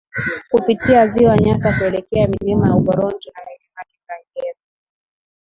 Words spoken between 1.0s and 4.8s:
Ziwa Nyasa kuelekea milima ya Uporoto na milima ya Kipengere